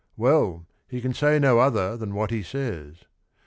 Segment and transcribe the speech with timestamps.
[0.17, 3.03] Well, he can say no other than what he says.